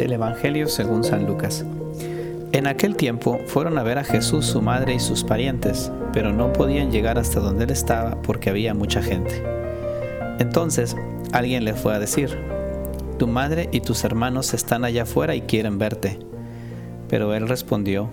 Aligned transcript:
Del 0.00 0.14
Evangelio 0.14 0.66
según 0.66 1.04
San 1.04 1.26
Lucas. 1.26 1.62
En 2.52 2.66
aquel 2.66 2.96
tiempo 2.96 3.38
fueron 3.46 3.76
a 3.76 3.82
ver 3.82 3.98
a 3.98 4.04
Jesús 4.04 4.46
su 4.46 4.62
madre 4.62 4.94
y 4.94 4.98
sus 4.98 5.24
parientes, 5.24 5.92
pero 6.14 6.32
no 6.32 6.54
podían 6.54 6.90
llegar 6.90 7.18
hasta 7.18 7.38
donde 7.38 7.64
él 7.64 7.70
estaba 7.70 8.16
porque 8.22 8.48
había 8.48 8.72
mucha 8.72 9.02
gente. 9.02 9.44
Entonces 10.38 10.96
alguien 11.32 11.66
le 11.66 11.74
fue 11.74 11.94
a 11.94 11.98
decir, 11.98 12.34
Tu 13.18 13.26
madre 13.26 13.68
y 13.72 13.82
tus 13.82 14.02
hermanos 14.02 14.54
están 14.54 14.86
allá 14.86 15.02
afuera 15.02 15.34
y 15.34 15.42
quieren 15.42 15.76
verte. 15.76 16.18
Pero 17.10 17.34
él 17.34 17.46
respondió, 17.46 18.08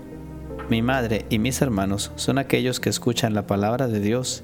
Mi 0.68 0.82
madre 0.82 1.24
y 1.30 1.38
mis 1.38 1.62
hermanos 1.62 2.12
son 2.16 2.36
aquellos 2.36 2.80
que 2.80 2.90
escuchan 2.90 3.32
la 3.32 3.46
palabra 3.46 3.88
de 3.88 4.00
Dios 4.00 4.42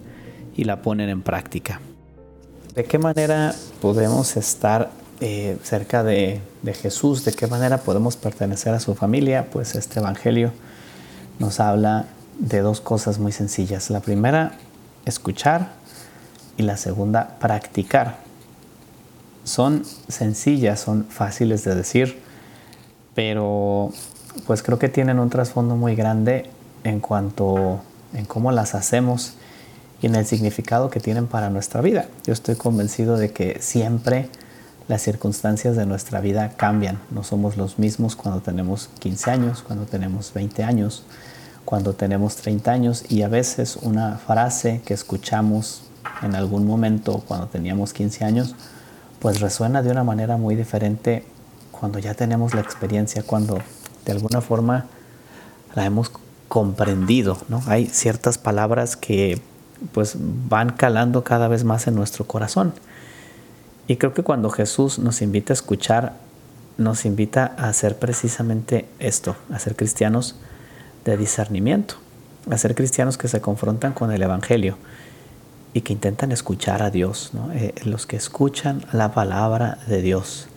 y 0.56 0.64
la 0.64 0.80
ponen 0.80 1.10
en 1.10 1.20
práctica. 1.20 1.82
¿De 2.74 2.84
qué 2.84 2.98
manera 2.98 3.54
podemos 3.82 4.38
estar 4.38 5.03
eh, 5.20 5.59
cerca 5.62 6.02
de, 6.02 6.41
Jesús, 6.82 7.24
de 7.24 7.32
qué 7.32 7.46
manera 7.46 7.78
podemos 7.78 8.16
pertenecer 8.16 8.74
a 8.74 8.80
su 8.80 8.95
familia, 8.95 9.48
pues 9.50 9.74
este 9.74 10.00
Evangelio 10.00 10.52
nos 11.38 11.60
habla 11.60 12.06
de 12.38 12.60
dos 12.60 12.80
cosas 12.80 13.19
muy 13.19 13.32
sencillas. 13.32 13.91
La 13.91 14.00
primera, 14.00 14.52
escuchar 15.05 15.72
y 16.56 16.62
la 16.62 16.77
segunda, 16.77 17.36
practicar. 17.38 18.19
Son 19.45 19.84
sencillas, 20.08 20.80
son 20.80 21.05
fáciles 21.05 21.64
de 21.64 21.75
decir, 21.75 22.20
pero 23.14 23.92
pues 24.47 24.62
creo 24.62 24.78
que 24.78 24.88
tienen 24.88 25.19
un 25.19 25.31
trasfondo 25.31 25.77
muy 25.77 25.94
grande 25.94 26.50
en 26.83 27.00
cuanto 27.00 27.81
en 28.14 28.25
cómo 28.25 28.53
las 28.53 28.75
hacemos 28.75 29.34
y 30.03 30.06
en 30.06 30.16
el 30.16 30.27
significado 30.27 30.91
que 30.91 31.00
tienen 31.00 31.27
para 31.27 31.50
nuestra 31.50 31.81
vida. 31.81 32.08
Yo 32.27 32.33
estoy 32.33 32.56
convencido 32.56 33.16
de 33.16 33.33
que 33.33 33.58
siempre 33.60 34.28
las 34.88 35.02
circunstancias 35.02 35.77
de 35.77 35.86
nuestra 35.86 36.20
vida 36.20 36.50
cambian. 36.56 37.00
No 37.10 37.24
somos 37.24 37.56
los 37.56 37.78
mismos 37.78 38.16
cuando 38.16 38.40
tenemos 38.40 38.91
15 38.98 39.30
años, 39.30 39.62
cuando 39.62 39.86
tenemos 39.86 40.32
20 40.34 40.62
años, 40.64 41.04
cuando 41.64 41.94
tenemos 41.94 42.36
30 42.36 42.70
años 42.70 43.04
y 43.08 43.22
a 43.22 43.28
veces 43.28 43.76
una 43.76 44.18
frase 44.18 44.82
que 44.84 44.94
escuchamos 44.94 45.84
en 46.22 46.34
algún 46.34 46.66
momento 46.66 47.22
cuando 47.26 47.46
teníamos 47.46 47.92
15 47.92 48.24
años, 48.24 48.54
pues 49.20 49.41
resuena 49.41 49.82
de 49.82 49.91
una 49.91 50.04
manera 50.04 50.36
muy 50.36 50.54
diferente 50.54 51.24
cuando 51.70 51.98
ya 51.98 52.14
tenemos 52.14 52.54
la 52.54 52.60
experiencia, 52.60 53.22
cuando 53.22 53.58
de 54.04 54.12
alguna 54.12 54.41
forma 54.41 54.86
la 55.74 55.84
hemos 55.86 56.12
comprendido, 56.48 57.38
¿no? 57.48 57.62
Hay 57.66 57.86
ciertas 57.86 58.38
palabras 58.38 58.96
que 58.96 59.41
pues 59.92 60.16
van 60.19 60.70
calando 60.70 61.24
cada 61.24 61.48
vez 61.48 61.64
más 61.64 61.86
en 61.86 61.94
nuestro 61.94 62.26
corazón. 62.26 62.74
Y 63.86 63.96
creo 63.96 64.14
que 64.14 64.22
cuando 64.22 64.50
Jesús 64.50 64.98
nos 64.98 65.20
invita 65.20 65.52
a 65.52 65.54
escuchar, 65.54 66.14
nos 66.78 67.04
invita 67.04 67.54
a 67.58 67.68
hacer 67.68 67.98
precisamente 67.98 68.86
esto, 68.98 69.36
a 69.52 69.58
ser 69.58 69.76
cristianos 69.76 70.36
de 71.04 71.16
discernimiento, 71.16 71.96
a 72.50 72.56
ser 72.56 72.74
cristianos 72.74 73.18
que 73.18 73.28
se 73.28 73.41
confrontan 73.41 73.92
con 73.92 74.10
el 74.10 74.22
Evangelio 74.22 74.78
y 75.74 75.82
que 75.82 75.92
intentan 75.92 76.32
escuchar 76.32 76.82
a 76.82 76.91
Dios, 76.91 77.32
eh, 77.52 77.74
los 77.84 78.06
que 78.06 78.16
escuchan 78.16 78.84
la 78.92 79.12
palabra 79.12 79.78
de 79.86 80.00
Dios. 80.00 80.48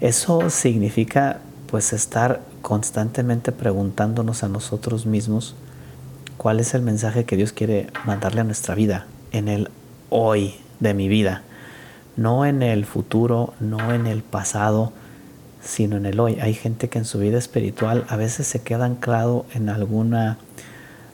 Eso 0.00 0.50
significa 0.50 1.40
pues 1.66 1.92
estar 1.92 2.42
constantemente 2.62 3.50
preguntándonos 3.50 4.44
a 4.44 4.48
nosotros 4.48 5.04
mismos 5.04 5.56
cuál 6.36 6.60
es 6.60 6.74
el 6.74 6.82
mensaje 6.82 7.24
que 7.24 7.36
Dios 7.36 7.52
quiere 7.52 7.88
mandarle 8.04 8.42
a 8.42 8.44
nuestra 8.44 8.74
vida, 8.74 9.06
en 9.32 9.48
el 9.48 9.70
hoy 10.10 10.54
de 10.78 10.94
mi 10.94 11.08
vida 11.08 11.42
no 12.16 12.46
en 12.46 12.62
el 12.62 12.84
futuro, 12.86 13.54
no 13.60 13.92
en 13.92 14.06
el 14.06 14.22
pasado, 14.22 14.92
sino 15.62 15.96
en 15.96 16.06
el 16.06 16.18
hoy. 16.20 16.38
Hay 16.40 16.54
gente 16.54 16.88
que 16.88 16.98
en 16.98 17.04
su 17.04 17.18
vida 17.18 17.38
espiritual 17.38 18.04
a 18.08 18.16
veces 18.16 18.46
se 18.46 18.62
queda 18.62 18.86
anclado 18.86 19.46
en 19.54 19.68
alguna, 19.68 20.38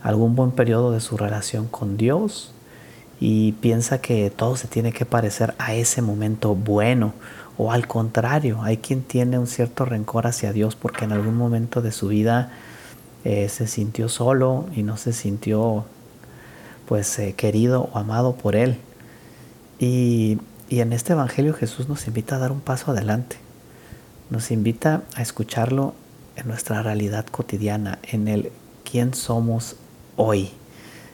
algún 0.03 0.37
buen 0.37 0.53
periodo 0.53 0.93
de 0.93 1.01
su 1.01 1.17
relación 1.17 1.67
con 1.67 1.97
Dios 1.97 2.53
y 3.19 3.53
piensa 3.53 4.01
que 4.01 4.31
todo 4.31 4.57
se 4.57 4.69
tiene 4.69 4.93
que 4.93 5.07
parecer 5.07 5.55
a 5.59 5.75
ese 5.75 6.03
momento 6.03 6.55
bueno. 6.55 7.15
O 7.59 7.71
al 7.71 7.87
contrario, 7.87 8.63
hay 8.63 8.79
quien 8.79 9.03
tiene 9.03 9.39
un 9.39 9.47
cierto 9.47 9.85
rencor 9.85 10.27
hacia 10.27 10.53
Dios 10.53 10.75
porque 10.75 11.05
en 11.05 11.13
algún 11.13 11.37
momento 11.37 11.83
de 11.83 11.93
su 11.93 12.09
vida 12.09 12.51
eh, 13.25 13.49
se 13.49 13.67
sintió 13.67 14.09
solo 14.09 14.67
y 14.75 14.83
no 14.83 14.97
se 14.97 15.13
sintió 15.13 15.85
pues 16.87 17.19
eh, 17.19 17.35
querido 17.37 17.89
o 17.93 17.99
amado 17.99 18.35
por 18.35 18.57
Él. 18.57 18.79
Y 19.79 20.39
y 20.69 20.81
en 20.81 20.93
este 20.93 21.13
Evangelio 21.13 21.55
Jesús 21.55 21.89
nos 21.89 22.07
invita 22.07 22.37
a 22.37 22.39
dar 22.39 22.53
un 22.53 22.61
paso 22.61 22.91
adelante. 22.91 23.37
Nos 24.31 24.51
invita 24.51 25.03
a 25.15 25.23
escucharlo 25.23 25.95
en 26.37 26.49
nuestra 26.49 26.83
realidad 26.83 27.27
cotidiana, 27.27 27.99
en 28.03 28.29
el 28.29 28.53
quién 28.91 29.15
somos 29.15 29.77
hoy, 30.17 30.51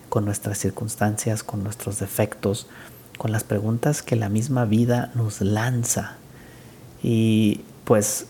con 0.08 0.25
nuestras 0.25 0.58
circunstancias, 0.58 1.42
con 1.42 1.62
nuestros 1.62 1.98
defectos, 1.98 2.69
con 3.19 3.32
las 3.32 3.44
preguntas 3.44 4.03
que 4.03 4.16
la 4.16 4.28
misma 4.28 4.64
vida 4.64 5.10
nos 5.14 5.41
lanza. 5.41 6.16
Y 7.03 7.62
pues 7.84 8.26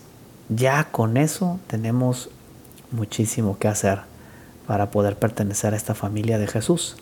ya 0.49 0.85
con 0.85 1.17
eso 1.17 1.59
tenemos 1.67 2.29
muchísimo 2.91 3.59
que 3.59 3.67
hacer 3.67 3.99
para 4.65 4.91
poder 4.91 5.17
pertenecer 5.17 5.73
a 5.73 5.77
esta 5.77 5.95
familia 5.95 6.37
de 6.37 6.47
Jesús. 6.47 6.97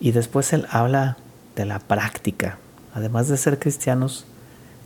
Y 0.00 0.12
después 0.12 0.52
él 0.52 0.66
habla 0.70 1.16
de 1.56 1.64
la 1.64 1.78
práctica, 1.78 2.58
además 2.94 3.28
de 3.28 3.36
ser 3.36 3.58
cristianos 3.58 4.26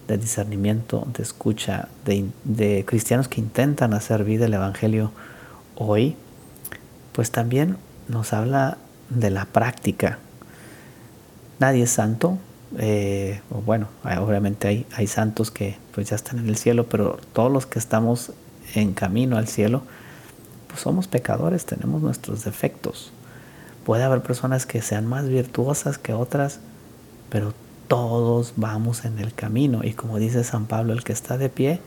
de 0.08 0.18
discernimiento, 0.18 1.06
de 1.16 1.22
escucha, 1.22 1.88
de, 2.04 2.84
cristianos 2.86 3.28
que 3.28 3.40
intentan 3.40 3.94
hacer 3.94 4.24
vida 4.24 4.46
el 4.46 4.54
Evangelio 4.54 5.12
hoy, 5.76 6.16
pues 7.12 7.30
también 7.30 7.76
nos 8.08 8.32
habla 8.32 8.78
de 9.10 9.30
la 9.30 9.44
práctica. 9.44 10.18
Nadie 11.60 11.84
es 11.84 11.90
santo, 11.90 12.38
eh, 12.78 13.40
bueno, 13.64 13.88
obviamente 14.02 14.68
hay, 14.68 14.86
hay, 14.94 15.06
santos 15.06 15.50
que 15.50 15.76
pues 15.94 16.08
ya 16.10 16.16
están 16.16 16.38
en 16.38 16.48
el 16.48 16.56
cielo, 16.56 16.86
pero 16.88 17.18
todos 17.32 17.52
los 17.52 17.66
que 17.66 17.78
estamos 17.78 18.32
en 18.74 18.94
camino 18.94 19.36
al 19.36 19.46
cielo, 19.46 19.82
pues 20.68 20.80
somos 20.80 21.06
pecadores, 21.06 21.66
tenemos 21.66 22.02
nuestros 22.02 22.44
defectos. 22.44 23.12
Puede 23.84 24.04
haber 24.04 24.22
personas 24.22 24.64
que 24.64 24.80
sean 24.80 25.06
más 25.06 25.28
virtuosas 25.28 25.98
que 25.98 26.12
otras, 26.12 26.60
pero 27.30 27.52
todos 27.92 28.54
vamos 28.56 29.04
en 29.04 29.18
el 29.18 29.34
camino. 29.34 29.82
Y 29.84 29.92
como 29.92 30.18
dice 30.18 30.44
San 30.44 30.64
Pablo, 30.64 30.94
el 30.94 31.04
que 31.04 31.12
está 31.12 31.36
de 31.36 31.50
pie, 31.50 31.78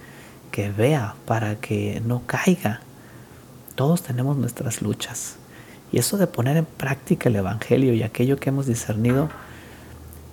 que 0.51 0.69
vea 0.69 1.15
para 1.25 1.55
que 1.55 1.99
no 2.05 2.21
caiga. 2.27 2.81
Todos 3.73 4.03
tenemos 4.03 4.37
nuestras 4.37 4.83
luchas. 4.83 5.37
Y 5.91 5.97
eso 5.97 6.17
de 6.17 6.27
poner 6.27 6.57
en 6.57 6.65
práctica 6.65 7.27
el 7.27 7.37
Evangelio 7.37 7.95
y 7.95 8.03
aquello 8.03 8.37
que 8.37 8.49
hemos 8.49 8.67
discernido, 8.67 9.29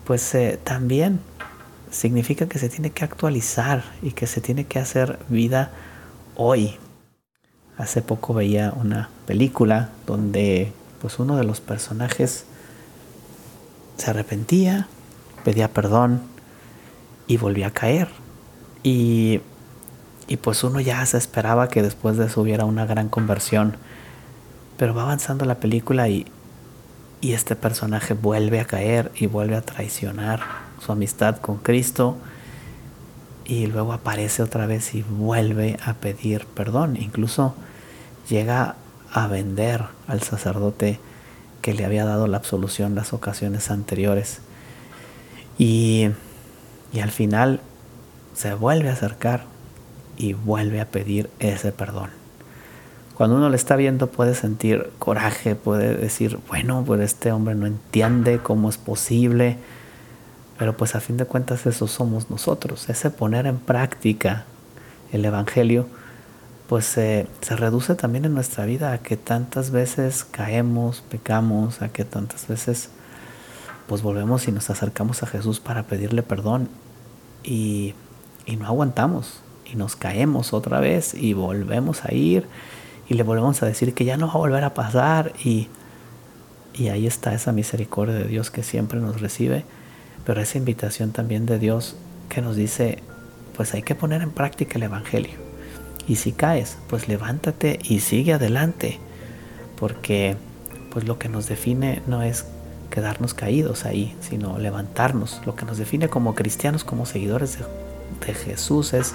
pues 0.05 0.35
eh, 0.35 0.61
también 0.63 1.21
significa 1.91 2.47
que 2.47 2.59
se 2.59 2.69
tiene 2.69 2.91
que 2.91 3.05
actualizar 3.05 3.83
y 4.03 4.11
que 4.11 4.27
se 4.27 4.43
tiene 4.43 4.67
que 4.67 4.79
hacer 4.79 5.21
vida 5.31 5.71
hoy. 6.37 6.77
Hace 7.79 8.03
poco 8.03 8.35
veía 8.35 8.75
una 8.77 9.09
película 9.27 9.89
donde 10.07 10.71
pues 11.01 11.19
uno 11.19 11.39
de 11.39 11.45
los 11.45 11.63
personajes 11.63 12.45
se 13.97 14.11
arrepentía, 14.11 14.87
pedía 15.45 15.69
perdón 15.69 16.23
y 17.27 17.37
volvía 17.37 17.69
a 17.69 17.73
caer. 17.73 18.09
Y, 18.83 19.41
y 20.29 20.37
pues 20.39 20.65
uno 20.65 20.81
ya 20.81 21.05
se 21.07 21.19
esperaba 21.19 21.69
que 21.69 21.83
después 21.83 22.17
de 22.17 22.27
eso 22.27 22.41
hubiera 22.41 22.65
una 22.65 22.87
gran 22.87 23.09
conversión. 23.09 23.77
Pero 24.77 24.95
va 24.95 25.03
avanzando 25.03 25.45
la 25.45 25.57
película 25.57 26.09
y, 26.09 26.27
y 27.21 27.33
este 27.35 27.57
personaje 27.57 28.15
vuelve 28.15 28.61
a 28.61 28.65
caer 28.65 29.13
y 29.15 29.27
vuelve 29.27 29.57
a 29.57 29.63
traicionar 29.63 30.41
su 30.85 30.93
amistad 30.93 31.39
con 31.39 31.59
Cristo 31.59 32.17
y 33.45 33.67
luego 33.67 33.93
aparece 33.93 34.43
otra 34.43 34.67
vez 34.67 34.95
y 34.95 35.03
vuelve 35.03 35.79
a 35.85 35.95
pedir 35.95 36.47
perdón. 36.47 36.97
Incluso 36.97 37.55
llega 38.29 38.77
a 39.13 39.27
vender 39.29 39.85
al 40.09 40.23
sacerdote 40.23 40.99
que 41.61 41.75
le 41.75 41.85
había 41.85 42.05
dado 42.05 42.27
la 42.27 42.39
absolución 42.39 42.95
las 42.95 43.13
ocasiones 43.13 43.71
anteriores. 43.71 44.41
Y, 45.59 46.11
al 47.01 47.11
final 47.11 47.61
se 48.35 48.55
vuelve 48.55 48.91
a 48.91 48.93
acercar 48.93 49.45
y 50.17 50.35
vuelve 50.35 50.81
a 50.81 50.89
pedir 50.91 51.31
ese 51.39 51.73
perdón. 51.73 52.11
Cuando 53.15 53.37
uno 53.37 53.51
le 53.51 53.57
está 53.57 53.77
viendo 53.77 54.09
puede 54.09 54.35
sentir 54.35 54.91
coraje, 54.99 55.55
puede 55.55 55.95
decir, 55.95 56.39
bueno, 56.49 56.83
pues 56.87 57.01
este 57.01 57.33
hombre 57.33 57.55
no 57.55 57.67
entiende 57.67 58.39
cómo 58.39 58.69
es 58.69 58.79
posible, 58.79 59.59
pero 60.59 60.77
pues 60.77 60.95
a 60.95 61.01
fin 61.01 61.17
de 61.17 61.25
cuentas 61.25 61.67
eso 61.67 61.87
somos 61.89 62.31
nosotros. 62.31 62.89
Ese 62.89 63.11
poner 63.11 63.47
en 63.47 63.59
práctica 63.59 64.45
el 65.13 65.25
Evangelio, 65.25 65.87
pues 66.69 66.87
se 66.87 67.27
reduce 67.51 67.95
también 67.95 68.25
en 68.25 68.35
nuestra 68.35 68.65
vida 68.65 68.93
a 68.93 68.99
que 68.99 69.17
tantas 69.17 69.71
veces 69.71 70.25
caemos, 70.25 71.03
pecamos, 71.03 71.83
a 71.83 71.89
que 71.89 72.05
tantas 72.05 72.49
veces 72.49 72.91
pues 73.93 74.01
volvemos 74.01 74.49
y 74.49 74.53
nos 74.53 74.71
acercamos 74.71 75.23
a 75.23 75.27
Jesús 75.27 75.61
para 75.61 75.83
pedirle 75.83 76.23
perdón 76.23 76.71
y, 77.45 77.93
y 78.47 78.57
no 78.57 78.65
aguantamos 78.65 79.43
y 79.71 79.77
nos 79.77 79.97
caemos 79.97 80.55
otra 80.55 80.81
vez 80.81 81.13
y 81.13 81.35
volvemos 81.35 82.07
a 82.07 82.15
ir 82.15 82.47
y 83.07 83.13
le 83.13 83.23
volvemos 83.23 83.63
a 83.63 83.67
decir 83.67 83.93
que 83.93 84.07
ya 84.07 84.17
no 84.17 84.29
va 84.29 84.33
a 84.33 84.39
volver 84.39 84.65
a 84.65 84.73
pasar 84.73 85.35
y, 85.45 85.69
y 86.73 86.89
ahí 86.89 87.07
está 87.07 87.35
esa 87.35 87.53
misericordia 87.53 88.15
de 88.15 88.25
Dios 88.25 88.51
que 88.51 88.63
siempre 88.63 88.99
nos 88.99 89.21
recibe, 89.21 89.67
pero 90.25 90.41
esa 90.41 90.57
invitación 90.57 91.13
también 91.13 91.45
de 91.45 91.59
Dios 91.59 91.95
que 92.31 92.41
nos 92.41 92.57
dice, 92.57 93.03
pues 93.55 93.75
hay 93.75 93.83
que 93.83 93.95
poner 93.95 94.23
en 94.23 94.31
práctica 94.31 94.79
el 94.79 94.85
Evangelio. 94.85 95.39
Y 96.09 96.17
si 96.17 96.33
caes, 96.33 96.79
pues 96.89 97.09
levántate 97.09 97.79
y 97.83 98.01
sigue 98.01 98.33
adelante, 98.33 99.01
porque 99.79 100.37
pues 100.91 101.07
lo 101.07 101.19
que 101.19 101.29
nos 101.29 101.47
define 101.47 102.01
no 102.07 102.23
es 102.23 102.47
quedarnos 102.93 103.33
caídos 103.33 103.87
ahí, 103.87 104.15
sino 104.21 104.59
levantarnos. 104.59 105.41
Lo 105.47 105.57
que 105.57 105.65
nos 105.65 105.79
define 105.79 106.09
como 106.09 106.35
cristianos, 106.35 106.85
como 106.85 107.07
seguidores 107.07 107.59
de, 107.59 108.35
Jesús 108.35 108.93
es 108.93 109.15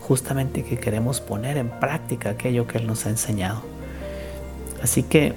justamente 0.00 0.64
que 0.64 0.78
queremos 0.78 1.20
poner 1.20 1.58
en 1.58 1.68
práctica 1.68 2.30
aquello 2.30 2.66
que 2.66 2.78
Él 2.78 2.86
nos 2.86 3.06
ha 3.06 3.10
enseñado. 3.10 3.62
Así 4.82 5.02
que, 5.02 5.34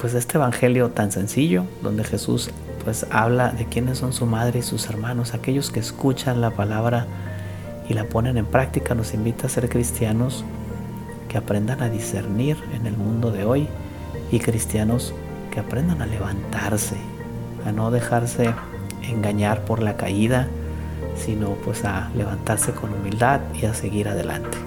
pues 0.00 0.14
este 0.14 0.38
Evangelio 0.38 0.90
tan 0.90 1.12
sencillo, 1.12 1.64
donde 1.82 2.02
Jesús 2.02 2.50
pues 2.82 3.06
habla 3.10 3.50
de 3.50 3.66
quiénes 3.66 3.98
son 3.98 4.14
su 4.14 4.24
madre 4.24 4.60
y 4.60 4.62
sus 4.62 4.88
hermanos, 4.88 5.34
aquellos 5.34 5.70
que 5.70 5.78
escuchan 5.78 6.40
la 6.40 6.50
palabra 6.50 7.06
y 7.88 7.94
la 7.94 8.04
ponen 8.04 8.38
en 8.38 8.46
práctica, 8.46 8.94
nos 8.94 9.12
invita 9.12 9.46
a 9.46 9.50
ser 9.50 9.68
cristianos 9.68 10.44
que 11.28 11.36
aprendan 11.36 11.82
a 11.82 11.90
discernir 11.90 12.56
en 12.72 12.86
el 12.86 12.96
mundo 12.96 13.30
de 13.30 13.44
hoy 13.44 13.68
y 14.32 14.38
cristianos 14.38 15.12
que 15.52 15.60
aprendan 15.60 16.00
a 16.00 16.06
levantarse, 16.06 16.96
a 17.64 17.72
no 17.72 17.90
dejarse 17.90 18.54
engañar 19.02 19.64
por 19.64 19.82
la 19.82 19.96
caída, 19.96 20.48
sino 21.16 21.50
pues 21.64 21.84
a 21.84 22.10
levantarse 22.14 22.72
con 22.72 22.92
humildad 22.92 23.40
y 23.54 23.66
a 23.66 23.74
seguir 23.74 24.08
adelante. 24.08 24.58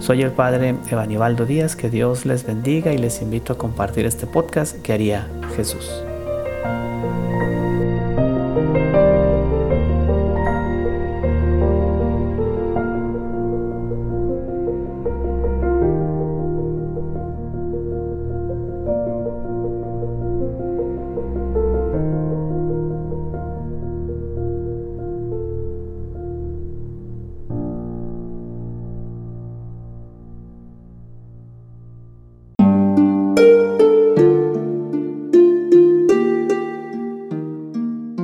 Soy 0.00 0.22
el 0.22 0.32
Padre 0.32 0.76
Evanibaldo 0.90 1.46
Díaz, 1.46 1.76
que 1.76 1.88
Dios 1.88 2.26
les 2.26 2.44
bendiga 2.44 2.92
y 2.92 2.98
les 2.98 3.22
invito 3.22 3.54
a 3.54 3.58
compartir 3.58 4.04
este 4.06 4.26
podcast 4.26 4.80
que 4.82 4.92
haría 4.92 5.26
Jesús. 5.56 6.04